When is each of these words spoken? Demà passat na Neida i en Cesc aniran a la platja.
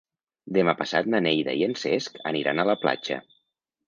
Demà 0.55 0.73
passat 0.77 1.09
na 1.13 1.19
Neida 1.25 1.53
i 1.59 1.61
en 1.65 1.75
Cesc 1.81 2.17
aniran 2.31 2.63
a 2.65 2.65
la 2.71 2.77
platja. 2.85 3.19